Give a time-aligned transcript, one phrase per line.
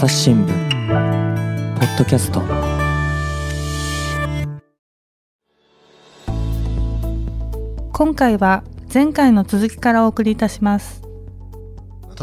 [0.00, 2.40] 朝日新聞ポッドキャスト
[7.92, 11.02] 今回は前回の続きからお送りいたします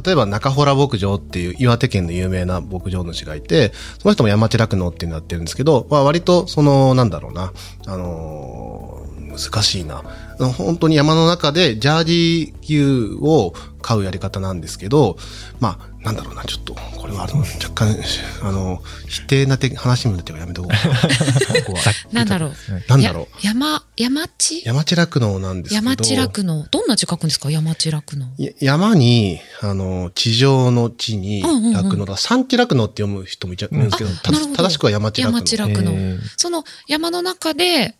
[0.03, 7.51] 例えば中洞牧場っていう岩手県の有名な牧場主がいて、その人も山地酪農っていうのやってるんですけど、まあ、割とその、なんだろうな、
[7.87, 10.03] あのー、難しいな。
[10.37, 15.17] 本当に山の中でジャージー牛を飼うやり方なんですけど、
[15.59, 17.95] まあ、なんだろうな、ちょっと、これはあの、若干、
[18.43, 20.73] あの、否定なて話になってはやめとこう。
[22.13, 22.53] なんだろう。
[22.87, 23.27] なんだろう。
[23.41, 24.61] 山、山地？
[24.65, 25.85] 山地酪農なんですけど。
[25.85, 26.65] 山地酪農。
[26.69, 27.49] どんな字書くんですか？
[27.49, 28.27] 山地酪農。
[28.59, 32.15] 山に、あの、地上の地に酪農だ。
[32.17, 34.09] 山地酪農って読む人もいるんですけど、
[34.55, 35.37] 正しくは山地酪農。
[35.37, 36.17] 山地酪農。
[36.35, 37.95] その山の中で、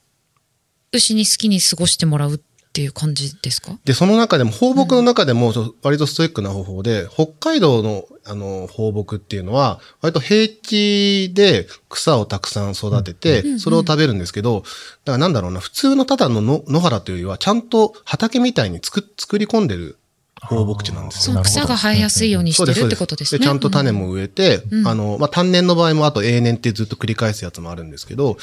[0.92, 2.40] 牛に好きに過ごしてもらうっ
[2.74, 3.78] ていう感じですか？
[3.86, 5.52] で、その中でも、放牧の中でも、
[5.82, 19.98] 割とストイックな方法で、うん、北海道の、あの、放牧っていうのは、割と平地で草をたくさん育てて、それを食べるんですけど、だからなんだろうな、普通のただの野原というよりは、ちゃんと畑みたいに作作り込んでる
[20.42, 21.42] 放牧地なんですよ。
[21.42, 23.40] 草が生えやすいようにしてるってことですね。
[23.40, 28.38] でちゃんと種も植えて、うん、あの、まあ、単年の場合もあと永年ってずっと繰り返すやつもあるんですけど、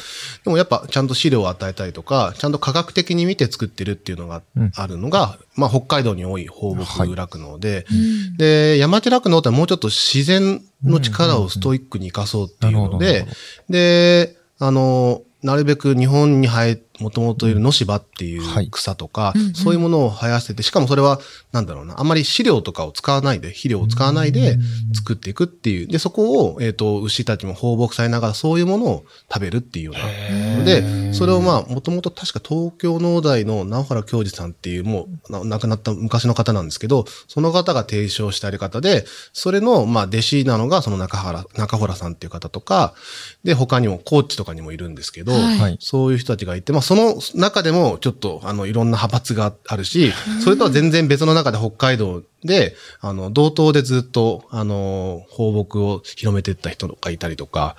[0.44, 4.42] でもやっぱちゃんと飼料を与えたりとか、ちゃんと科学的に見て作ってるっていうのが
[4.76, 7.94] あるのが、うん、まあ、北海道に多い放牧酪農で、は
[8.34, 13.26] い、で、山地酪農ってもうちょっと自然の力をストイックに活かそうっていうので、
[13.68, 21.18] で、あの、なるべく日本に生えもともといる野芝っていう草とか、はい、そういうものを生やしてて、しかもそれは、
[21.50, 24.58] なんだろうな、あんまり飼料とかを使わないで、肥料を使わないで
[24.94, 25.86] 作っていくっていう。
[25.88, 30.64] で、そこを、えっ、ー、と、牛たちも放牧されながらそういうものを食べるっていうような。
[30.64, 42.94] で、それをまあ、もともと確か東京農大の直原教授さんっていう、もう亡くなった昔の方なんですけど、その方が提唱したやり方で、それの、まあ、弟子なのが、その中原、中原さんっていう方とか、
[43.42, 50.12] で、他にも、コーチとかにもいるんですけど、はい、そういう人たちがいて、まあ、その中でもちょっとあのいろんな派閥があるし、
[50.42, 57.76] それとは全然別の中で北海道で、あの、同等でずっと、あの、放牧を広めていった人がいたりとか、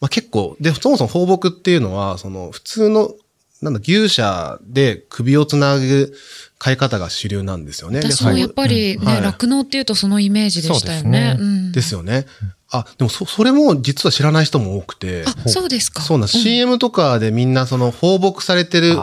[0.00, 3.14] まあ結構、で、そもそも放牧っていうのは、その普通の、
[3.62, 6.14] なんだ、牛舎で首をつなぐ
[6.58, 8.00] 飼い方が主流なんですよね。
[8.00, 11.38] 私もやっぱりね、酪、農、っていうとそのイメージでしたよね。
[11.72, 12.26] ですよね。
[12.72, 15.24] あ、でもそ、それも実は知らない人も多くて。
[15.26, 16.02] あ、そうですか。
[16.02, 16.38] そうなんです。
[16.38, 18.96] うん、CM とかでみんなその放牧されてる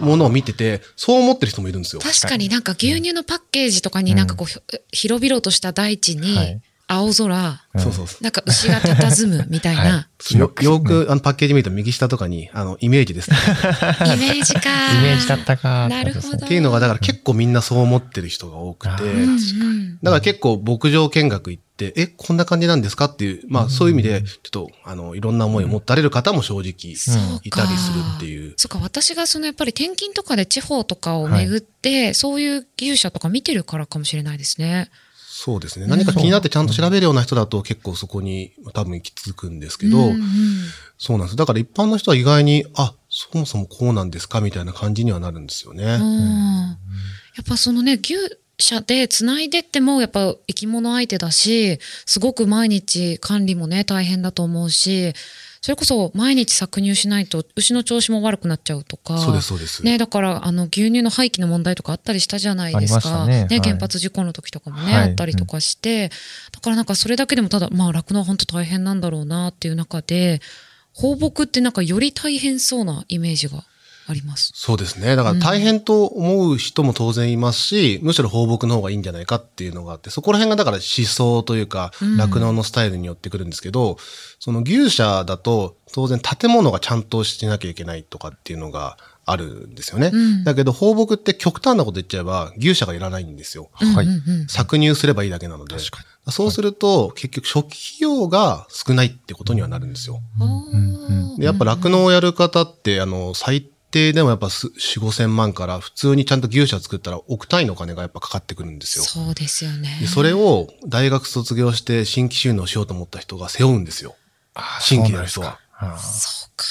[0.00, 2.02] ものを見てて、そう思ってる人もいるんですよ。
[2.02, 10.08] 確かになんか牛乳のパッケージとかになんかこう、うん、広々とした大地に、青空、そうそうなんか牛が佇むみたいな。
[10.38, 13.36] よよくあのパッケージ見ると右下とかに、あの、イメージですね。
[14.14, 14.60] イメージか。
[14.92, 15.88] イメージだったか。
[15.88, 16.46] なるほど。
[16.46, 18.90] っていうのが、だから結構みんなそう思ってる人が多くて、
[20.02, 26.62] だから結構牧場見学行って、え、こんな感じなんですかっていう、まあそういう意味で、ちょっと、あの、いろんな思いを持たれる方も正直
[27.42, 28.54] いたりするっていう。
[28.56, 34.88] そうか、私がそのやっぱり転勤とかで地方とかを巡って、そういう牛舎とか見てるからかもしれないですね。
[35.38, 35.86] そうですね。
[35.86, 40.22] 何か気になってちゃんと調べるような人だと結構そこに多分行き着くんですけど、うんうん、
[40.96, 41.36] そうなんです。
[41.36, 45.84] だから一般の人は意外に、あ、そもそもこうなんですかみたいな感じにはなるんですよね。
[45.84, 46.76] うん、や
[47.42, 48.14] っぱそのね、牛
[48.58, 55.12] 舎で繋いでってもやっぱ生き物相手だし、すごく毎日管理もね、大変だと思うし、
[55.66, 59.18] それこそ毎日搾乳しないと牛の調子も悪くなっちゃうとか。
[59.18, 59.84] そうです、そうです。
[59.84, 63.26] ね、だからあの牛乳の廃棄の問題とかあったりしたじゃないですか。
[63.26, 66.10] ね、ね、原発事故の時とかもね、はい、あったりとかして、
[66.52, 70.40] だからなんかそれだけでもただ、まあ酪農は本当大変なんだろうなっていう中で、
[70.92, 73.64] 放牧ってなんかより大変そうなイメージが
[74.08, 74.52] あります。
[74.54, 75.16] そうですね。
[75.16, 83.96] だから大変と思う人も当然いますし、うん、むしろ放牧の方がいいんじゃないかっていうのがあって、そこら辺がだから思想というか、酪農のスタイルによってくるんですけど、うん、
[84.38, 90.10] その牛舎だと当然建物がちゃんとしてなきゃいけないとかっていうのがあるんですよね。
[90.12, 93.70] うん、だけど放牧って極端なこと言っちゃえば牛舎がいらないんですよ。
[93.72, 94.06] はい。
[94.48, 95.76] 搾乳すればいいだけなので。
[96.30, 100.20] そうすると、結局初期費用が少ないってことにはなるんですよ。
[101.38, 109.04] でやっぱ酪農をやる方って、あの、最定でもやっぱ4、5千万から普通にちゃんと牛舎作ったら億単位のお金がやっぱかかってくるんですよ。
[109.04, 109.98] そうですよね。
[110.00, 114.14] でそれを大学卒業して新規収納しようと思った人が背負うんですよ。
[114.80, 115.58] 新規の人は。
[115.98, 116.64] そうか。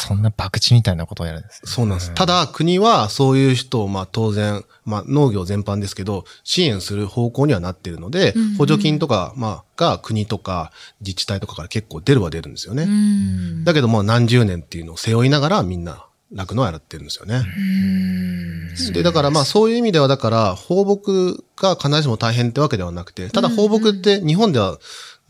[0.00, 2.14] そんな博打みたいなことをやるんです、ね、そうなんです。
[2.14, 12.88] ただ、国はそういう人を、まあ当然、まあ農業全般ですけど、支援する方向にはなっているので、うんうん、補助金とか、まあ、が国とか自治体とかから結構出るは出るんですよね。
[13.64, 17.42] だけどもう何十年っていうのを背負いながらみんな酪農をやってるんですよね。
[18.92, 24.78] で、だからまあそういう意味ではだから放牧が必ずしも大変ってわけではなくて、ただ放牧って日本では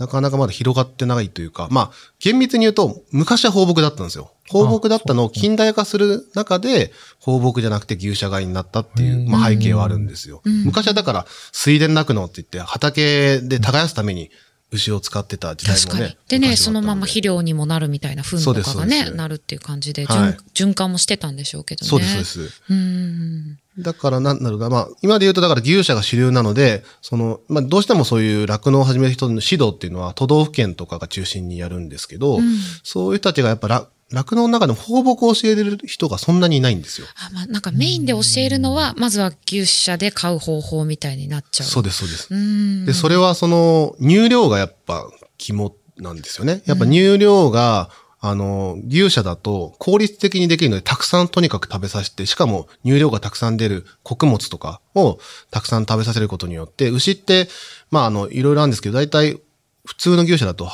[0.00, 4.32] なかなかまだ広がってないというか、まあ、厳密に言うと、昔は放牧だったんですよ。
[4.48, 10.40] 放牧だったのを近代化する中で、放牧じゃなくて牛舎飼いになったっていう、まあ背景はあるんですよ。
[10.64, 14.30] 昔はだから、水田酪農って言って、畑で耕すために、
[14.72, 16.16] 牛を使ってた時代もね。
[16.28, 21.88] でね、そのまま肥料にもなるみたいな糞とかがね、なるっていう感じで、はい、循環もしてたんでしょうけどね。
[21.88, 22.62] そうです、そうです。
[22.70, 37.06] うんだからなんだろうな、まあ、今で言うとだから牛舎が主流なので、その、まあ、どうしてもそういう酪農を始める人の指導っていうのは都道府県とかが中心にやるんですけど、うん、そういう人たちがやっぱ酪農の中でも放牧を教える人がそんなにいないんですよ。
[37.16, 41.66] あまあ、なんかメインで教えるのは、まずは牛舎で買う方法みたいになっちゃう。
[41.68, 42.86] そうです、そうです。
[42.86, 45.08] で、それはその、乳量がやっぱ
[45.38, 46.62] 肝なんですよね。
[46.66, 47.90] やっぱ乳量が、
[48.22, 55.18] あの、牛舎だと効率的にできるので、たくさんとにかく食べさせて、しかも乳量がたくさん出る穀物とかを
[55.50, 57.48] たくさん食べさせることによって、牛って、
[57.90, 59.40] まあ、あの、いろいろあるんですけど、大体、
[59.86, 60.68] 普通の牛舎だと、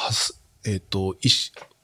[0.65, 1.15] えっ、ー、と、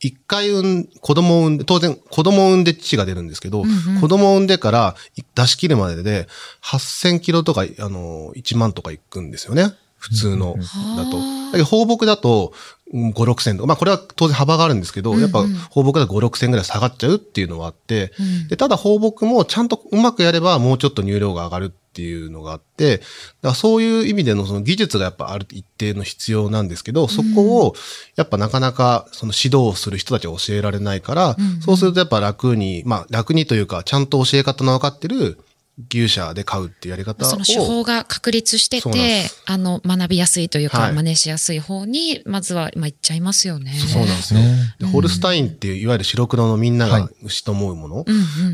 [0.02, 4.96] 一、一回産ん、子供を産んで、当然子供を産んで父が出るんですけど、うんうん、子供を産んでから
[5.34, 6.26] 出し切るまでで
[6.62, 9.72] 8000キロとか、あの、1万とかいくんですよね。
[10.02, 10.56] 普通の
[10.96, 11.19] だと。
[11.19, 12.52] だけど放牧だと
[12.93, 18.12] 5、6千とか、まあこれは当然幅があるんですけど、やっぱ放牧だと5、6千ぐらい下がっちゃうっていうのはあって、
[18.49, 23.02] でただ放牧もちゃんとうまくやればもうちょっと乳量が上がるっていうのがあって、
[23.42, 27.74] だそういう意味でのその技術がやっぱある一定の必要なんですけど、そこを
[28.16, 35.38] やっぱなかなかその指導する人たちは教えられないから、そうするとやっぱ楽に、まあ楽にというかちゃんと教え方の分かってる
[35.78, 43.72] 牛舎で買うっていうやり方をその手法が確立してて、あの、学びやすいというか、はい、真似しやすい方に、まずは、まあ、行っちゃいますよね。
[43.72, 44.40] そうなんですよ。
[44.80, 48.04] うん、ホルスタインっていう、いわゆる白黒のみんなが牛と思うもの、はい、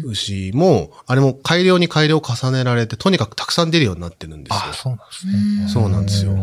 [0.07, 4.61] 牛も、あれも改良に改良を重ねられて、とにかくたくさん出るようになってるんですよ。
[4.71, 5.69] あ、そうなんですね。
[5.69, 6.37] そうなんですよ。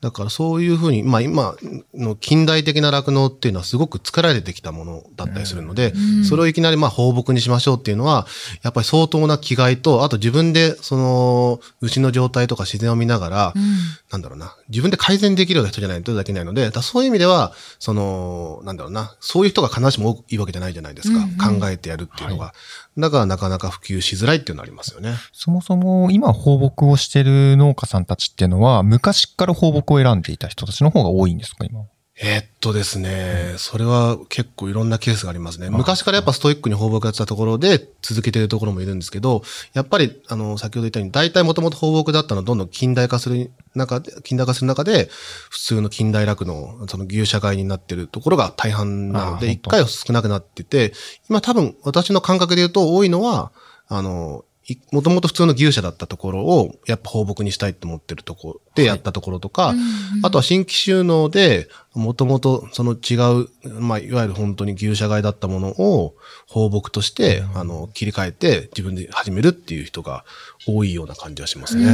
[0.00, 1.56] だからそういうふうに、まあ今
[1.94, 8.26] の近代的な酪農っていうのはすごく作られてきたものだったりするので、うん、それをいきなりまあ放牧にしましょうっていうのは、
[8.62, 13.62] やっぱり相当な気概と、あと自分でその牛の状態とか自然を見ながら、うん、
[14.10, 21.18] なんだろうな、自分で改善できるような人じゃないとできないので、そういう意味では、その、なんだろうな、そういう人が必ずしもいいわけじゃないじゃないですか。
[21.18, 22.46] うんうん、考えてやるっていうのが。
[22.46, 22.54] はい
[22.98, 25.14] だからなかなか普及しづらいっていうのありますよね。
[25.32, 31.84] そもそも今放牧をしてる農家さんたちっていうのは昔から放牧を選んでいた人たちの方が多いんですか今
[32.18, 35.68] えー、っとですね、それは結構いろんなケースがありますね。
[35.68, 39.42] 昔からやっぱストイックに放牧やってたところで続けてるところもいるんですけど、
[39.74, 45.10] やっぱり、あの、先ほど言ったように、大体もともと放牧だったのどんどん近代化する中で、近代化する中で、
[45.50, 50.94] 普通の近代酪農、その牛舎飼いになってるところが大半なので、一回は少なくなってて、
[51.28, 53.52] 今多分私の感覚で言うと多いのは、
[53.88, 54.46] あの、
[54.90, 59.76] もともと普通の牛舎だったところを、やっぱ放牧にしたいと思ってるところでやったところとか、はい
[60.22, 66.14] あとは新規収納で、もともとその違う、まあ、いわゆる本当に牛舎買いだったものを
[66.48, 70.24] 放牧として、あの、切り替えて自分で始めるっていう人が
[70.66, 71.92] 多いような感じはしますね。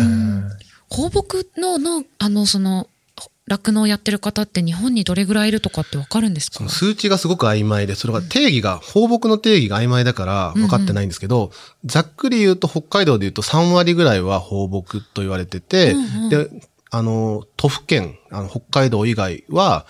[0.89, 2.89] 放牧の、の、あの、その、
[3.53, 6.69] 酪農やってる方って日本にどれぐらいいるとかってわかるんですか？
[6.69, 11.51] 数値がすごく曖昧で、それが定義が、放牧の定義が曖昧だから分かってないんですけど、うんうん、
[11.85, 16.49] ざっくり言うと北海道で言うと3割ぐらいは放牧と言われてて、うんうん、で、
[16.91, 19.87] あの、都府県、あの北海道以外は、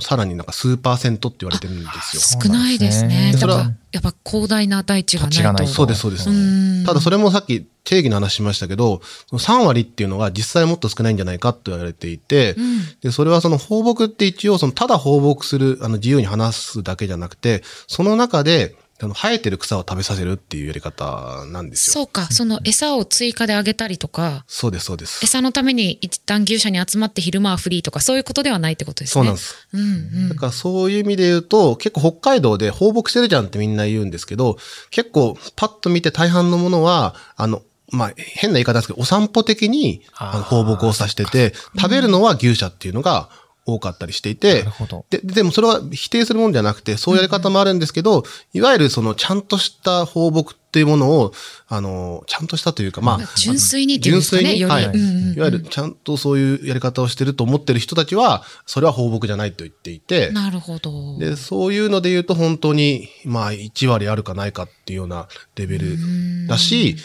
[0.00, 2.40] さらになんか数パーセントって言われてるんですよ。
[2.42, 3.34] 少ないですね。
[3.36, 5.72] それはやっぱ広大な大地がないと。
[5.72, 6.84] そうです、そうです。
[6.86, 21.92] ただそれもさっき定義の話しましたけど、3割っていうのが実際もっと少ないんじゃないかと言われていて、うん、で、それはその放牧って一応そのただ放牧する、あの自由に話すだけじゃなくて、その中であの、生えてる草を食べさせるっていうやり方なんですよ。
[21.94, 22.26] そうか。
[22.30, 24.44] その餌を追加であげたりとか。
[24.46, 25.24] そうです、そうです。
[25.24, 29.12] 餌のために一旦牛舎に集まって昼間はフリーとか、そういうことではないってことですね。
[29.12, 29.68] そうなんです。
[29.72, 29.84] うんう
[30.26, 30.28] ん。
[30.28, 34.56] だからそういう意味で言うと、結構北海道で放牧してるじゃんってみんな言うんですけど、
[34.90, 43.28] 結構パッと見て大半のものは、あの、まあ、変な言い方ですけど、お散歩的に放牧をさせてて、食べるのは牛舎っていうのが、
[43.64, 44.64] 多かったりしていて、
[45.10, 51.32] で、でもそれは否定するもんじゃなくて、そういうやり方もあるんですけど、うん、いわゆるそのちゃんとした放牧っていうものを、
[51.68, 61.18] あの、ちゃんとしたというか、まあ、純粋に、ね、純粋に、はい、うんうんいわゆるちゃんとそういうやり方をしてると思ってる人たちは、それは放牧じゃないと言っていて、なるほど。
[61.18, 66.96] で、そういうので言うと本当に、まあ、1割あるかないかっていうようなレベルだし、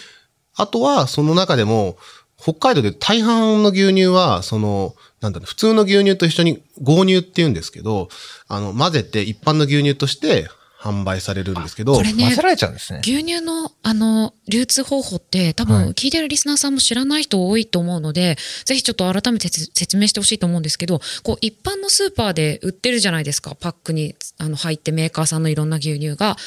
[0.56, 1.98] あとはその中でも、
[2.40, 8.10] 北海道で大半の牛乳は、その、なんだ、普通の牛乳と一緒に合乳って言うんですけど、
[8.48, 10.48] あの、混ぜて一般の牛乳として
[10.80, 11.96] 販売されるんですけど。
[11.96, 13.00] これね、混ぜられちゃうんですね。
[13.02, 23.56] 牛乳の、あの、流通方法って多分聞いてるリスナーさんも知らない人多いと思うので、はい、ぜひちょっと改めて説明してほしいと思うんですけど、こう、一般のスーパーで売ってるじゃないですか。
[23.56, 26.38] パックにあの入ってメーカーさんのいろんな牛乳が。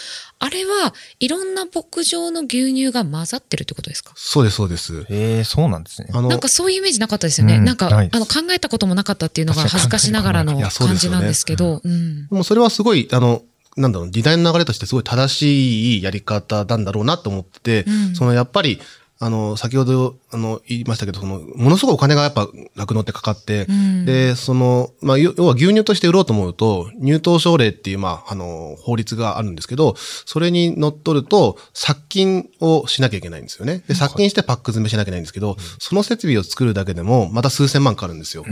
[0.43, 4.15] あれはいろんな牧場の牛乳が混ざってるってことですか？
[4.17, 5.05] そうです、そうです。
[5.11, 6.09] ええー、そうなんですね。
[6.15, 7.57] あの、なんかそういうイメージなかったですよね。
[7.57, 11.83] うん、なんか、あの、考えたこともなかったっていうのが恥ずかしながらの感じなんですけど。
[11.85, 12.27] うん。
[12.31, 13.43] もうそれはすごい、あの、
[13.81, 18.81] なんだろう、時代の流れとしてすごい正しいやり方なんだろうなと思ってて、うん、そのやっぱり、
[19.19, 33.83] あの、先ほど、あの、言いましたけど、その、ものすごいお金がやっぱ、酪農ってかかって、うん、で、その、まあ、要は牛乳として売ろうと思うと、入党奨励っていう、まあ、あの、法律があるんですけど、それに乗っ取ると、殺菌をしなきゃいけないんですよね。
[33.89, 38.45] で、殺菌してパック詰めしなきゃいけないんですけど、その設備を作るだけでも、また数千万かかるんですよ。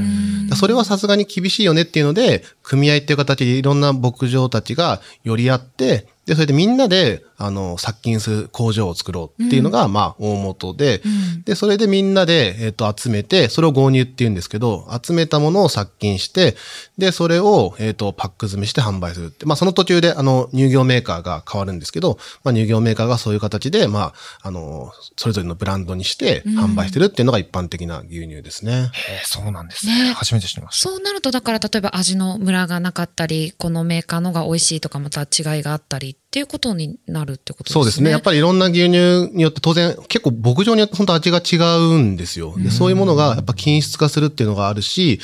[0.56, 11.08] それはさすがに厳しいよねっていうので、組合っていう形でいろんな牧場たちが寄り合って、で、それでみんなで、あの、殺菌する工場を作ろうっていうのが、うん、まあ、大元で、う
[11.38, 16.56] ん、で、それでみんなで、えっ、ー、と、集めて、それを合乳って言うんですけど、集めたものを殺菌して、
[16.96, 19.46] で、それを、えっ、ー、と、パック詰めして販売するって。
[19.46, 28.72] まあ、その途中で、あの、乳業メーカーが変わるんですけど、まあ、乳業メーカーがそういう形で、まあ、あの、それぞれのブランドにして販売してるっていうのが一般的な牛乳ですね。
[28.72, 28.90] うん、へえ、
[29.24, 30.10] そうなんですね。
[30.10, 30.88] ね初めて知りました。
[30.88, 37.72] そうなると、だから、例えば味のムラがなかったり、このメーカーのが美味しいとか、また違いがあったりっていうことになるってことですね。
[37.72, 38.10] そうですね。
[38.10, 42.54] やっぱりいろんな牛乳によって当然、結構牧場によって本当味が違うんですよ。
[42.58, 45.20] でそういうものがやっぱ均質化するっていうのがあるし、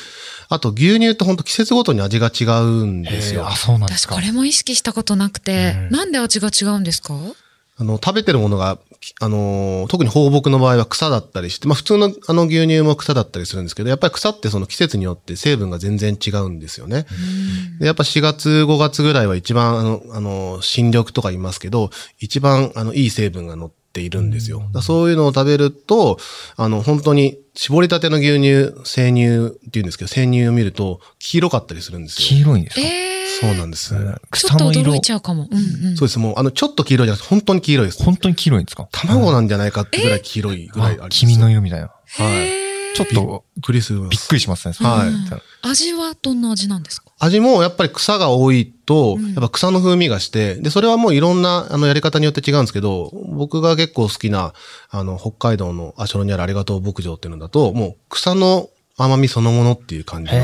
[0.49, 3.47] あと牛乳って本当季節ごとに味が違うんですよ。
[3.47, 4.15] あ、そうなんですか。
[4.15, 7.15] 私これも意識したことなくて、なんで味が違うんですか？
[7.77, 8.79] あの、食べてるものが、
[9.21, 17.07] あの、特に放牧の場合は草だったりして、まあ普通のあの牛乳も草だったりするんですけど、やっぱり草ってその季節によって成分が全然違うんですよね。
[17.81, 24.63] でやっぱ4月、5月ぐらいは一番あの、あの、新緑とか言いますけど、一番あの、いい成分が乗っているんですよ。
[24.83, 26.19] そういうのを食べると、
[26.57, 32.29] あの、本当に絞りたての牛乳、生乳っていうんですけど、生乳を見ると黄色かったりするんですよ。
[32.29, 32.87] 黄色いんですか？
[32.87, 33.89] えーそうなんです。
[33.89, 35.49] ちょっと驚いちゃうかも。
[35.51, 35.59] うん
[35.89, 36.19] うん、そうです。
[36.21, 38.03] もう、あの、ちょっと黄色いじゃなくて、本当に黄色いです。
[38.05, 38.89] 本当に黄色いんですか？
[38.93, 41.11] 卵なんじゃないかってぐらい黄色いぐらいあります。
[41.11, 41.87] 黄身の色みたいな。
[41.87, 41.95] は
[42.45, 42.74] い。
[42.95, 44.75] ちょっと、クリスびっくりしますね。
[44.79, 45.69] はい。
[45.69, 47.11] 味はどんな味なんですか？
[47.19, 54.53] 味もやっぱり草が多いと、やっぱ草の風味がして、で、それはもういろんな、あの、やり方によって違うんですけど、僕が結構好きな、
[54.91, 60.39] あの、北海道の足寄にあるありがとう牧場っていうのだと、もう草の甘みそのものっていう感じの。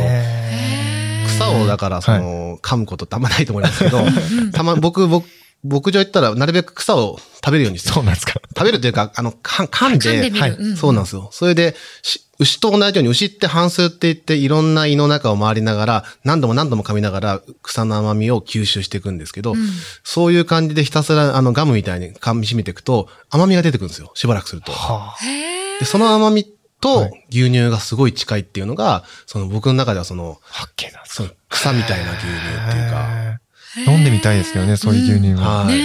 [1.26, 4.00] 草をだからその、噛むことってあんまないと思いますけど、
[4.52, 5.26] たま、僕、僕、
[5.62, 8.40] 牧場行ったらなるべく草を食べるようにそうなんですか。
[8.56, 11.28] 食べるというか、あの、噛んで、はい、そうなんですよ。
[11.32, 11.74] それで、
[12.38, 19.58] 牛と同じように、牛って半数って言って、いろんな胃の中を回りながら、何度も何度も噛みながら、草の甘みを吸収していくんですけど、うん、
[20.02, 24.10] そういう感じでひたすら、あの、ガムみたいに噛み締めていくと、甘みが出てくるんですよ。
[24.14, 24.72] しばらくすると。
[24.72, 25.24] はあ、
[25.78, 26.50] で、その甘み
[26.80, 33.40] と牛乳がすごい近いっていうのが、その僕の中ではその、発見なんです草みたいな牛乳っていうか。
[33.76, 35.64] 飲んでみたいですけどね、そういう牛乳は。
[35.64, 35.78] はい。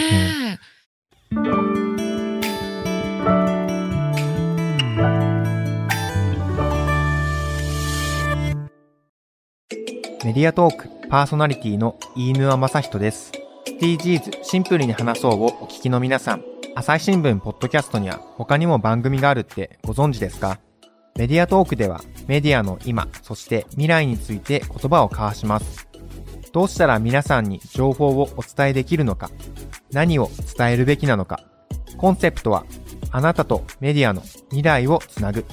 [10.26, 13.32] メディアトークパーソナリティの飯沼正人です。
[13.80, 20.60] SDGs シンプルに話そうをお聞きの皆さん、朝日新聞ポッドキャストには他にも番組があるってご存知ですか？
[21.18, 25.85] メディアトークではメディアの今、そして未来について言葉を交わします。
[26.56, 29.30] どうしたら皆さんに情報をお伝えできるのか、
[29.92, 31.44] 何を伝えるべきなのか、
[31.98, 32.66] コンセプトは
[33.12, 35.44] あなたとメディアの未来をつなぐ。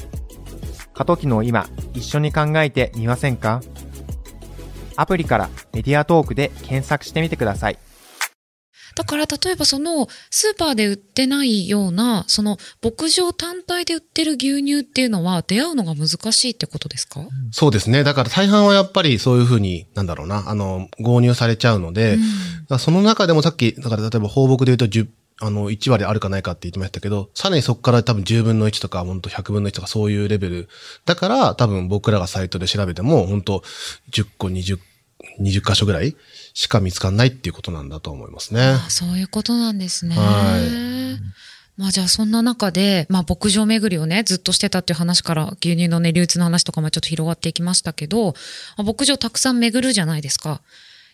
[0.95, 3.61] 過渡期の今、一緒に考えてみませんか？
[4.95, 7.79] アプリからメディアトークで検索してみてください。
[8.95, 17.21] だから例えばそのスーパーで売ってないような、その牧場単体で売ってる牛乳っていうのは出会うのが難しいってことですか？
[17.51, 18.05] そうですね。
[18.05, 22.19] だから大半はやっぱりそういうふうに、なんだろうな、あの、合入されちゃうので、
[22.71, 25.09] うん、その中でもさっき、だから例えば放牧で言うと10
[25.41, 30.69] あの、1割あるかないかって言ってましたけど、さらにそこから多分10分の1とか、本当100分の1とかそういうレベル。
[31.05, 33.65] だから、多分僕らがサイトで調べても、本当
[34.13, 34.79] 10個、20、
[35.41, 36.15] 20箇所ぐらい
[36.55, 38.61] しか見つかんないっていうことなんだと思いますね。
[38.63, 40.17] あそういうことなんですね。
[40.17, 41.81] はい。
[41.81, 48.35] まあじゃあそんな中で、まあ牧場巡りをね、ずっとしてたっていう話から牛乳のね、流通の話とかもちょっと広がっていきましたけど、
[48.77, 50.61] 牧場たくさん巡るじゃないですか。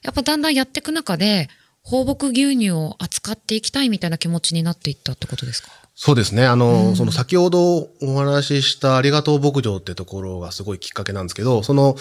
[0.02, 1.49] やっぱだんだんやっていく中で、
[1.83, 5.71] 放牧牛乳を扱っていきたいみたいな気持ちになっていったってことですか？
[5.95, 6.45] そうですね。
[6.45, 11.97] あの、うん、その先ほどお話ししたありがとう牧場ってところがすごいきっかけなんですけど、その、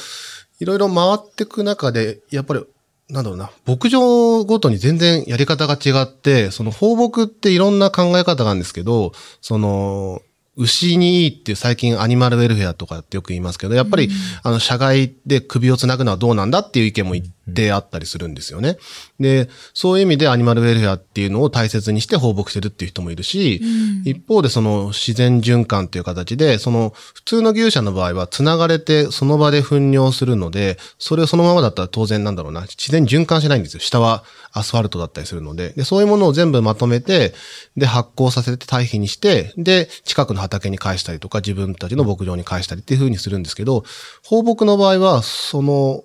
[0.60, 2.66] いろいろ回っていく中で、やっぱり
[3.10, 10.22] なんだろうな、牧場ごとに全然やり方が違って、その放牧っていろんな考え方があるんですけど、その、
[10.58, 14.10] 牛にいいって最近アニマルウェルフェアとかってよく言いますけど、やっぱり、
[14.44, 18.78] あの、社外で首をつなぐのはどうなんだっていう意見も言ってあったりするんですよね。
[19.20, 23.62] で、そういう意味でアニマルウェルフェアっていうのを大切にして放牧してるっていう人もいるし、
[24.06, 33.80] 一方でその自然循環っていう形で、その普通の牛舎の場合は繋がれてその場で糞尿するので、それをそのままだったら当然なんだろうな、自然循環しないんですよ。
[33.80, 35.70] 下はアスファルトだったりするので。
[35.70, 37.34] で、そういうものを全部まとめて、
[37.76, 43.84] で、発酵させて堆肥にして、で、近くの畑に返したりとか、自分たちの牧場に返したりっていう風にするんですけど、
[44.24, 46.04] 放牧の場合は、その、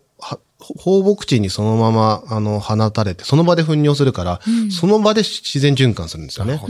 [0.79, 6.61] 放牧地にそのまま、あの、放たれて、その場で糞尿するから、うん、その場で自然循環するんですよね。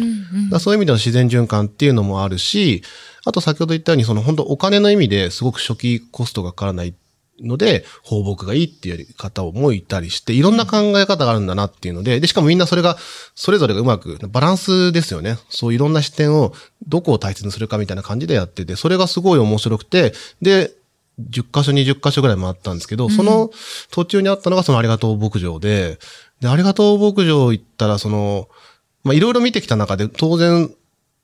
[0.51, 2.83] だそういう意味での自然循環っていうのもあるし、
[3.25, 6.95] あと先ほど言ったように、その本当お金の意味ですごく初期コストがかからない
[7.41, 12.97] ので、放牧がいいっていうやり方をもいたりして、いろんな考え方があるんだなっていうので、で、しかもみんなそれが、
[13.35, 15.39] それぞれがうまく、バランスですよね。
[15.49, 16.53] そういろんな視点を、
[16.87, 20.73] どこを大切にするかみたいな感じでやってて、それがすごい面白くて、で、
[21.21, 23.51] 10箇所、20箇所ぐらい回ったんですけど、その
[23.91, 25.99] 途中にあったのがそのありがとう牧場で、
[26.41, 28.49] で、ありがとう牧場行ったら、その、
[29.05, 30.75] まあ、いろいろ見てきた中で、当然、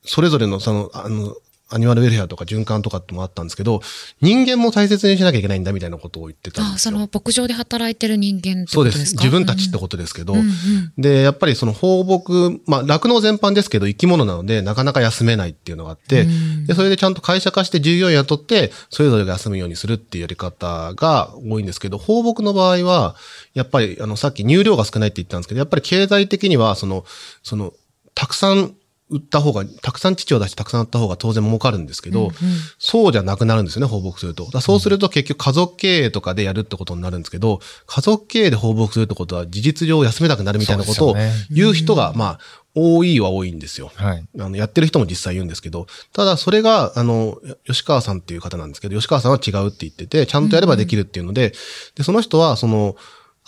[0.04, 1.34] それぞれの、その、あの、
[1.70, 3.82] アニマルウェルフェアとか循環とかってもあったんですけど、
[4.20, 6.96] 人間も大切にしなきゃいけないんだみたいなことを言ってたんですよ。
[6.96, 8.98] あ、その牧場で働いてる人間ってことですか？
[8.98, 9.16] そうです。
[9.16, 23.14] 自分たちってことですけど、うんうんうん、で、やっぱりその放牧、まあ、酪農全般ですけど生き物なので、なかなか休めないっていうのがあって、うん、で、それでちゃんと会社化して従業員雇って、それぞれが休むようにするっていうやり方が多いんですけど、放牧の場合は、
[23.54, 27.04] やっぱり、あの、さっき乳量が少ないって言ったんですけど、やっぱり経済的には、その、
[27.42, 27.72] その、
[28.14, 28.74] たくさん
[29.10, 32.32] 売った方が、たくさん父を出してたくさん売った方が当然儲かるんですけど、うんうん、
[32.78, 34.60] そうじゃなくなるんですよね、放牧すると。
[34.60, 41.16] そうすると結局家族経営とかでやるってことになるんですけど、家族経営で放牧するってことは事実上休めなくなるみたいなことを
[41.50, 42.38] 言う人が、まあ、
[42.74, 43.90] 多いは多いんですよ。
[43.94, 44.28] はい。
[44.38, 51.52] あの、やってる人も実際言うんですけど、ただそれが、あの、吉川さんっていう方なんですけど、吉川さんは違うって言ってて、ちゃんとやればできるっていうので、うん、
[51.96, 52.96] で、その人は、その、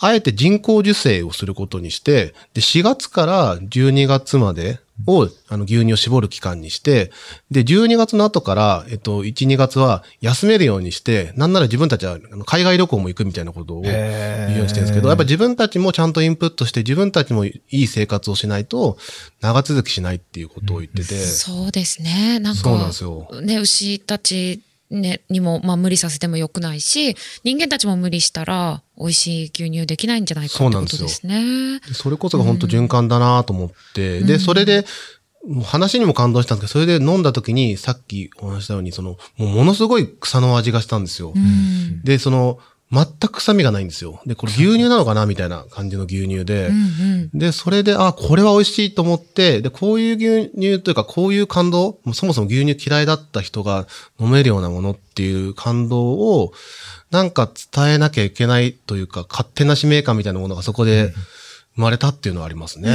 [0.03, 7.11] あえて人工授精をすることにして、で、4月から12月までを、あの、牛乳を絞る期間にして、
[7.51, 18.97] で、12月の後から、えっと、1、2月は休めるようにして、なんなら自分たちは海外旅行も行くみたいなことを言うようにしてるんですけど、やっぱ自分たちもちゃんとインプットして、自分たちもいい生活をしないと、
[19.39, 21.13] 長続きしないっていうことを言ってて。
[21.13, 22.39] そうですね。
[22.39, 23.27] なんか、そうなんですよ。
[23.43, 24.61] ね、牛たち
[24.91, 31.79] ね、にも、まあ無理させてもよくないし、人間たちも無理したら、美味しい牛乳できないんじゃないかってことですね。
[31.93, 34.85] それこそが本当循環だなと思って、うん、で、それで、
[35.63, 41.33] 話にも感動したんですけど、それで飲んだ時に、さっきお話したように、その、もうものすごい草の味がしたんですよ。
[41.35, 42.59] うん、で、その、
[42.91, 44.21] 全く臭みがないんですよ。
[44.25, 46.67] で、これ牛乳なのかなみたいな感じの牛乳で。
[46.67, 53.87] うんうん、で、それで、あ、これは美味しいと思って、で、こういう牛乳というか、こういう感動、そもそも牛乳嫌いだった人が
[54.19, 56.53] 飲めるようなものっていう感動を、
[57.11, 61.13] なんか伝えなきゃいけないというか、勝手な使命感みたいなものがそこで、
[61.75, 62.89] 生まれたっていうのはありますね。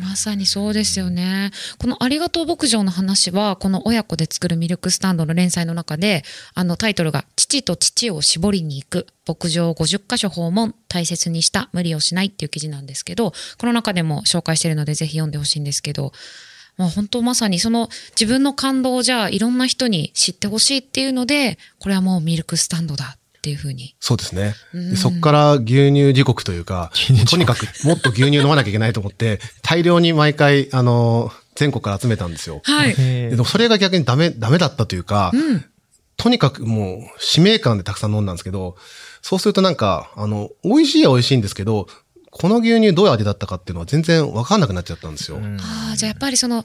[0.00, 1.50] まさにそうですよね。
[1.78, 16.12] このありがとう牧場の話は、この親子で作るミルクスタンドの連載の中で、あのタイトルが、父と父を絞りに行く、牧場50カ所訪問、大切にした、無理をしないっていう記事なんですけど、この中でも紹介してるのでぜひ読んでほしいんですけど、
[16.76, 23.96] まあ、本当まさにその自分の感動をじゃあいろんな人に知ってほしいっていうので、これはもうミルクスタンドだっていうふうに。
[24.00, 24.54] そうですね。
[24.74, 26.92] うん、そこから牛乳時刻というか、
[27.30, 32.60] とにかくもっと牛乳飲まなきゃいけないと思って、 大量に毎回、あの、全国から集めたんですよ。
[32.64, 32.94] はい。
[32.94, 35.64] でもそれが逆にダメ、ダメだったというか、うん、
[36.18, 38.76] とにかくもう使命感でたくさん飲んだんですけど、
[39.22, 41.86] そうするとなんか、あの、美味しいは美味しいんですけど、
[42.30, 45.38] この牛乳どういう味だったかっていうのは全然わかんなくなっちゃったんですよ。
[45.60, 46.64] ああ、じゃあやっぱりその、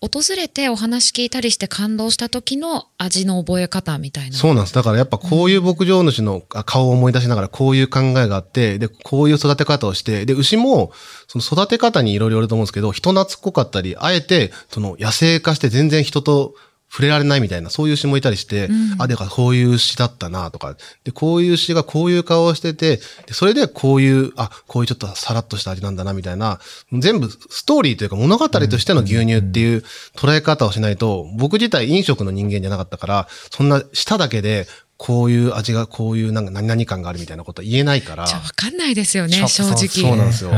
[0.00, 4.36] 訪れてお話聞いたりして感動した時の味の覚え方みたいな。
[4.36, 4.74] そうなんです。
[4.74, 10.92] だからやっぱこういう牧場主の顔を思い出しながらこういう考えがあって、で、こういう育て方をして、で、牛も
[11.26, 16.54] その育て方にいろいろあると思うんですけど、人懐っこかったり、あえてその野生化して全然人と
[16.92, 26.60] 触れられないみたいな、そういう牛もいたりして、うん、あ、でかこういう牛だったなとか、で、こういう牛がこういう顔をしてて、でそれでこういう、あ、こういうちょっとさらっとした味なんだなみたいな、
[26.92, 29.82] 全部ストーリーというか物語としての牛乳っていう
[30.14, 38.26] 捉え方をしないと、僕自体飲食の人間じゃなかったから、そんな舌だけで、こういう味が、こういうなんか何々感があるみたいなことは言えないから。
[38.26, 39.88] じゃわかんないですよね、正直。
[39.88, 40.50] そうなんですよ。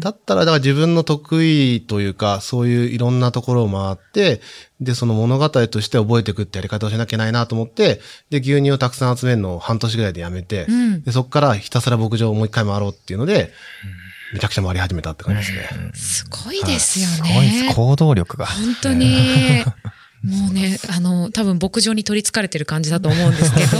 [0.00, 4.40] だったら、だから自分の得意というか、そういういろんなところを回って、
[4.80, 13.52] で、その物語として覚えていくってやり方をしなきゃいけないなと思って、で、牛乳をたくさん集めるのを半年ぐらいでやめて、うん、でそこからひたすら牧場をもう一回回ろうっていうので、
[14.32, 15.90] めちゃくちゃ回り始めたって感じですね。
[15.94, 17.14] すごいですよね。
[17.14, 17.74] すごいです。
[17.76, 18.46] 行動力が。
[18.46, 19.64] 本当に。
[20.22, 23.78] もうね、あの、多分牧場に取り憑かれてる感じだと思うんですけど、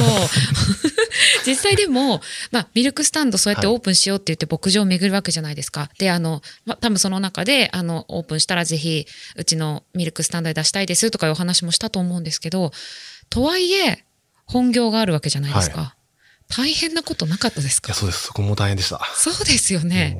[1.46, 2.20] 実際でも、
[2.50, 5.90] まあ、ミルクスタンドそうやってオープンしようって言って牧場を巡るわけじゃないですか。
[5.98, 12.72] で、あの、まあ、多分その中で、あの、オープンしたらぜひ、うちのミルクスタンドで出したいですとかいうお話もしたと思うんですけど、
[13.30, 14.04] とはいえ、
[14.46, 15.80] 本業があるわけじゃないですか。
[15.80, 15.90] はい
[16.54, 17.88] 大変なことなかったですか？
[17.88, 18.24] いや、そうです。
[18.24, 19.00] そこも大変でした。
[19.16, 20.18] そうですよね。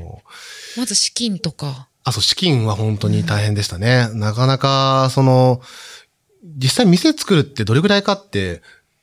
[0.79, 1.89] まず資金とか。
[2.05, 4.07] あ、そう、資金は本当に大変でしたね。
[4.11, 5.61] うん、なかなか、その、
[6.43, 8.63] 実際店作るってどれぐらいかって、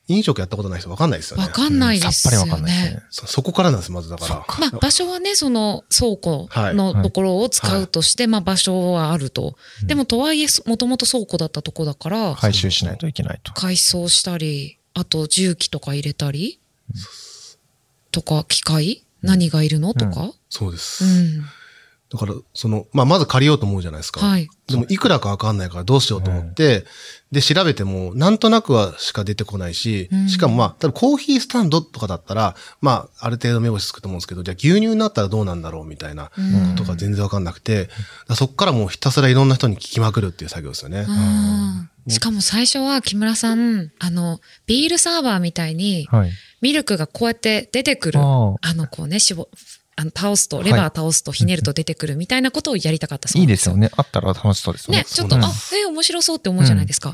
[0.10, 1.46] 飲食やったことない人分かんないですよね。
[1.46, 2.38] 分かんないですよね。
[2.38, 3.04] さっぱり分かんないですね。
[3.12, 4.36] そそこからなんです、まずだから。
[4.60, 9.56] まあ、場所はね、その倉庫のところを使うとして、はい、まあ、場所はあると。
[9.84, 12.36] でも、とはいえ、もともと倉庫だったとこだから。
[12.36, 13.54] 回収しないといけないと。
[13.54, 16.60] 改装したり、あと重機とか入れたり、
[16.92, 17.02] うん、
[18.12, 19.06] とか、機械？
[19.22, 19.94] 何がいるの？
[19.94, 21.06] とか、うん、そうです。
[21.06, 21.44] うん
[22.12, 24.26] だから、その、まあ、まず借りようと思うじゃないですか。
[24.26, 24.50] はい。
[24.68, 26.86] でも、いくらかわかんないからどうしようと思って、
[27.32, 36.32] で、調べても、なんとなくはしか出てこないし、しかもまあ、多分コーヒースタンドとかだったら、まあ、ある程度目星つくと思うんですけど、じゃあ牛乳になったらどうなんだろうみたいなこ
[36.78, 37.90] とが全然わかんなくて、
[38.34, 41.06] そっからもうひたすらいろんな人に聞きまくるっていう作業ですよね。
[42.08, 46.08] しかも最初は木村さん、あの、ビールサーバーみたいに、
[46.62, 48.24] ミルクがこうやって出てくる、あ
[48.74, 49.48] の、こうね、絞、
[50.00, 53.92] あの倒すと、レバー倒すとひねると出てくるみたいなことをやりたかったそういいですよね。
[53.98, 55.00] あったら楽しそうですね。
[55.00, 55.40] ね、ちょっと、あ、
[55.74, 57.12] え面白そうって思うじゃないですか。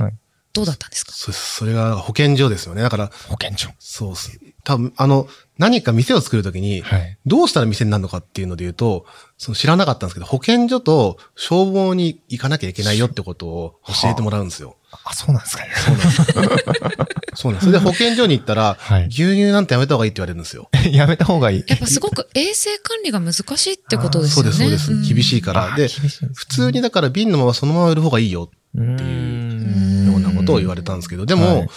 [0.56, 1.12] どうだったんですか？
[1.12, 2.82] そそれが保健所ですよね。
[2.82, 3.70] だから、保健所。
[3.78, 4.40] そうっす。
[4.64, 5.28] 多分、あの、
[5.60, 6.84] 何か店を作るときに、
[7.26, 9.06] どうしたら店になるのかっていうので言うと、
[9.38, 14.78] その知らなかったんですけど、保健所と消防に行かなきゃいけないよってことを教えてもらうんですよ。
[15.04, 15.72] あ、そうなんですかね。
[15.76, 16.24] そうなんです。
[17.36, 17.66] そうなんです。
[17.66, 20.70] それで保健所に行ったら、はい、牛乳なんてやめた方がいいって言われるんですよ。
[20.92, 21.64] やめた方がいい。
[21.68, 24.52] やっぱすごく衛生管理が難しいってことですよね。
[24.52, 25.14] そうです、そうです。
[25.14, 25.76] 厳しいから。
[25.76, 25.90] で、
[26.34, 28.50] 普通にだから瓶のままそのまま売る方がいいよっ
[28.98, 29.45] ていう
[30.46, 31.70] ことを言われたんですけど、でも、はい、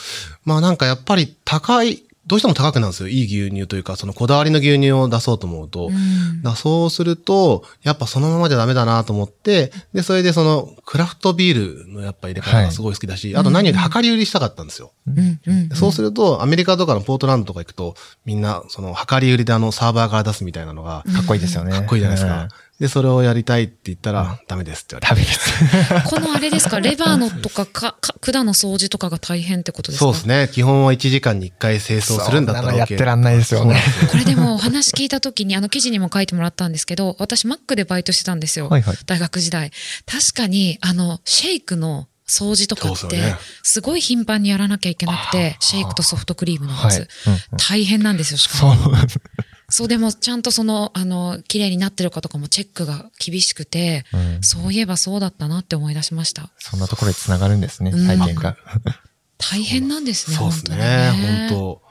[0.45, 3.09] まあなんかやっぱり高い、どうしても高くなるんですよ。
[3.09, 5.87] いい牛乳というか、そのこだわりの牛乳を出そうと思うと。
[5.87, 14.93] うん、だそうすると、やっぱそのままじゃダメだなと思って、で、それでそのクラフトビールのやっぱ入れ方がすごい好きだし、はい、あと何より量り売りしたかったんですよ。
[15.07, 17.95] うんうん、そうすると、アメリカとかのポートランドとか行くと、
[18.27, 21.73] みんなその量り売りであのサーバーから出すみたいなのが、かっこいいですよね。
[21.73, 22.49] かっこいいじゃないですか。
[22.81, 25.27] で、それをやりたいって言ったら、ダメですって言われて。
[25.27, 26.07] ダメです。
[26.14, 30.05] このあれですか、レバーのとかか、か管の掃除とかが大変ってことですか？
[30.07, 30.49] そうですね。
[30.53, 32.77] 基本は1時間に1回清掃するんだったら OK。
[32.77, 33.83] やってらんないですよね。
[34.11, 38.69] これでもお話聞いた時に、あの記事にも書いてもらったんですけど、私マックでバイトしてたんですよ。
[38.69, 39.73] はいはい、大学時代。
[40.07, 47.09] 確かに、あの、シェイクの掃除とかって、すごい頻繁にやらなきゃいけなくて、シェイクとソフトクリームのやつ。
[47.57, 48.77] 大変なんですよ、しかも。
[49.71, 56.51] そうでもちゃんとその、あの、綺麗になってるかとかもチェックが厳しくて、うん、そういえばそうだったなって思い出しました。
[56.59, 58.57] そんなところで繋がるんですね、体験が。
[59.37, 61.83] 大変なんですね、そうですね、ね本当、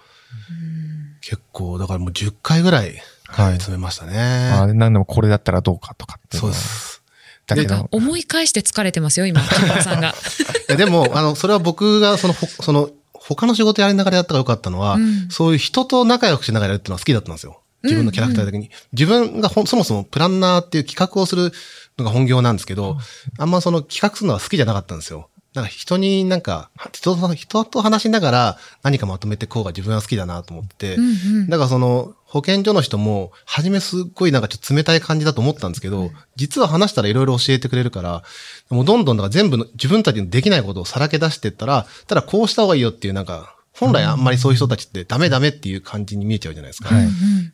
[1.21, 4.51] 結構、だからもう10回ぐらい、はい、詰めましたね。
[4.53, 7.03] あ何でもこれだったらどうかとかそうです。
[7.45, 7.87] だけど。
[7.91, 10.15] 思い返して疲れてますよ、今、木村さんが。
[10.67, 17.61] いやでも、あの、それは僕が、その、その、他の仕事やりながらやったらよかったのは、うん、そういう人と仲良くしながらやるっていうのは好きだったんですよ。
[17.87, 18.59] 自分のキャラクター的に。
[18.59, 21.51] うんうん、自分がそもそもプランナーっていう企画をする
[21.97, 22.97] のが本業なんですけど、
[23.37, 25.29] あんまその企画するのは好きじゃなかったんですよ。
[25.53, 31.09] なんか人になんか、人と、人と話しながら何かまとめてこうが自分は好きだなと思って、うんう
[31.45, 38.23] ん、だからその保健所の人も、初めすっごいなんかちょっと冷たい感じだと思ったんですけど、実は話したらいろいろ教えてくれるから、
[38.69, 46.93] もうどんどんだから全部の自分たちのできないことをさらけ出していったら、ただこうした方がいいよっていうなんか、本来あんまりそういう人たちってダメダメっていう感じに見えちゃうじゃないですか。
[46.93, 47.07] はい、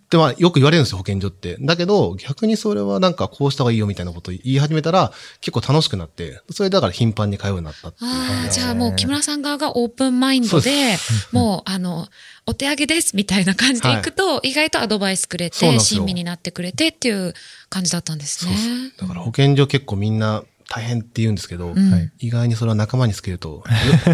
[0.09, 1.57] で、まあよく言われるんですよ、保健所って。
[1.59, 8.11] だけど、逆にそれはなんかこうした方がいいよみたいなことを言い始めたら、結構楽しくなって、それだから頻繁に通うようになったっていう。
[8.11, 10.97] ああ、じゃあもう木村さん側がオープンマインドで、
[11.33, 12.07] もうあの、
[12.45, 17.33] お手上げですみたいな感じでいくと、意外とアドバイスくれて、親身になってくれてっていう
[17.69, 18.53] 感じだったんですね。
[18.97, 20.43] だから保健所結構みんな
[20.75, 23.63] 大変って言うんですけど、うん、意外にそれは仲間につけると、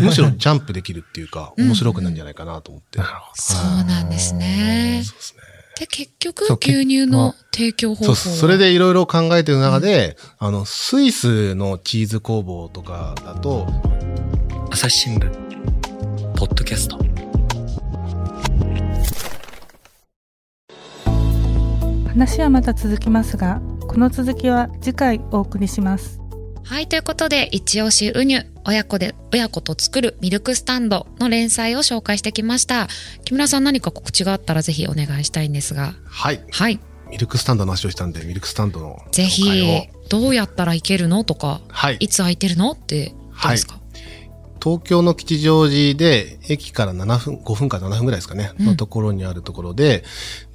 [0.01, 2.99] む しろジャンプできるっていうか、面白くなるんじゃないかなと思って。
[2.99, 5.01] うん、そうなんですね。
[5.05, 5.39] そうですね。
[5.79, 13.65] で、結局、牛乳の提供方法そうそれでいろいろ考えてる中で、うん、あの、スイスのチーズ工房とかだと、
[14.69, 15.31] 朝日新聞、
[16.33, 16.99] ポッドキャスト。
[22.09, 26.19] 話はまた続きますが、この続きは次回お送りします。
[26.69, 32.87] はい、ということで、一押しウニュ、親子で、親子と作るミルクスタンドの連載を紹介してきました。
[33.25, 35.95] 木村さん何か告知があったらぜひお願いしたいんですが。
[36.05, 36.43] はい。
[36.51, 36.79] はい。
[37.09, 38.99] ミルクスタンドの話をしたんで、ミルクスタンドの。
[39.11, 41.97] ぜひ、どうやったらいけるのとか、はい。
[41.99, 43.78] いつ空いてるのってどうですか、はい
[44.61, 50.03] 東京の吉祥寺で、駅から7分、5分か7分ぐらいですかね、のところにあるところで、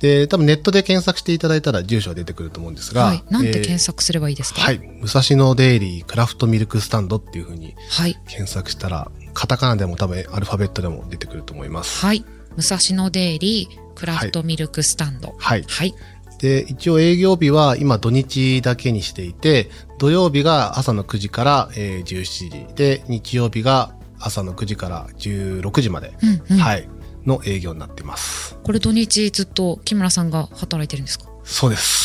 [0.00, 3.24] で、多分ネットで検索していただいたら住所が出てくると思うんですが、はい。
[3.30, 4.78] なんて検索すればいいですか、はい。
[4.78, 8.18] 武蔵野デイリークラフトミルクスタンドっていうふうに、はい。
[8.26, 12.04] 検索したら、カタカナでも多分アルファベットでも出てくると思います。
[12.04, 12.24] はい。
[12.56, 15.34] 武蔵野デイリークラフトミルクスタンド。
[15.38, 15.64] はい。
[15.66, 15.94] はい。
[16.38, 26.88] で、一応営業日は今土日だけにしていて、土曜日が朝の9時から、えー、17時で、日曜日が朝の9時から16時まで、うんうん、はい、
[27.24, 28.56] の営業になっています。
[28.62, 31.26] これ土日ずっと木村さんが働いてるんですか？
[31.44, 32.04] そうです。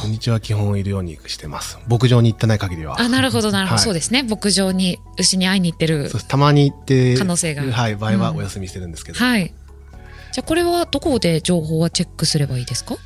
[0.00, 1.78] 土日は基本いるようにしてます。
[1.88, 3.00] 牧場に行ってない限りは。
[3.00, 4.22] あ、なるほど、なるほど、はい、そうですね。
[4.22, 6.10] 牧場に、牛に会いに行ってる。
[6.28, 7.64] たまに行って、可能性が。
[7.64, 9.18] はい、場合はお休みしてるんですけど。
[9.18, 9.52] うん、はい。
[10.32, 12.96] じゃあこれはどこで情報はチェックすればいいですか？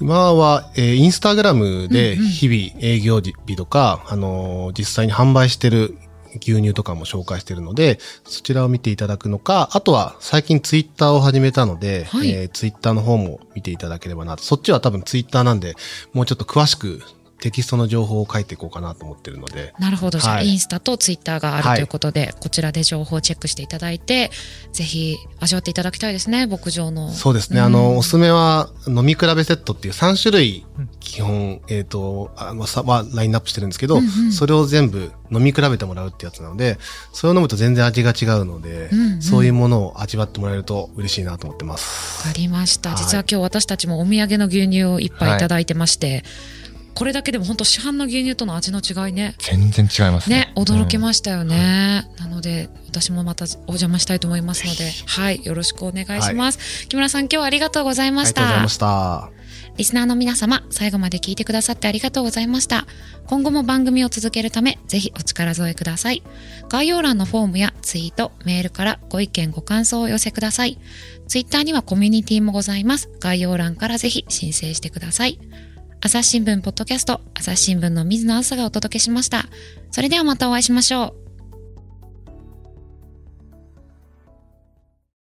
[0.00, 5.98] 今は、えー、インスタグラムで日々営業日とか、うんうん、あのー、実際に販売してる
[6.40, 14.42] 牛乳とかも紹介してるので、そちらを見ていただくのか、あとは最近ツイッターを始めたので、はい、えー、ツイッターの方も見ていただければなと。
[14.42, 15.74] そっちは多分ツイッターなんで、
[16.12, 17.02] もうちょっと詳しく
[17.40, 19.74] テキストの情報を書いていこうかなと思ってるので。
[19.78, 20.18] なるほど。
[20.18, 24.30] じゃあ、インスタとツイッターがあるということで、はい、こちらで情報をチェックしていただいて、
[24.72, 27.10] ぜひ味わっていただきたいですね、牧場の。
[27.12, 27.60] そうですね。
[27.60, 30.66] うん、あの、おすすめは、飲み比べセットっていう3種類、
[31.00, 36.78] 基本、えっ、ー、と、あの、さ、はラインナップしてるんですけど、うんうん、それを全部飲み比べてもらうってやつなので、
[37.12, 42.26] それを飲むと全然味が違うので、うんうん、そういうものを味わってもらえると嬉しいなと思ってます。
[42.26, 42.94] わかりました。
[42.96, 46.24] 実は今日私たちもお土産の牛乳をいっぱいいただいてまして、はい
[46.98, 49.36] これだけでも本当市販の牛乳との味の違いね。
[49.38, 50.36] 全然違いますね。
[50.36, 52.04] ね、驚きましたよね。
[52.18, 56.58] うん、なので、私もまたお邪魔したいと思いますので、はい、よろしくお願いします。
[56.58, 58.42] はい、木村さん、今日はありがとうございました。
[58.42, 59.30] ありがとうございました。
[59.76, 62.84] リスナーの皆様、最後まで聞いてくださってありがとうございました。
[63.28, 66.24] 今後も番組を続けるため、ぜひお力添えください。
[66.68, 70.80] 概要欄のフォームやツイート、メールからご意見ご感想をお寄せください。
[71.28, 73.08] ツイッターにはコミュニティもございます。
[73.20, 75.38] 概要欄からぜひ申請してください。
[76.00, 79.46] 朝日新聞ポッドキャスト、朝日新聞の水野朝がお届けしました。
[79.90, 81.27] それではまたお会いしましょう。